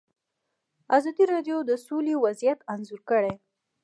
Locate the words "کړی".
3.09-3.33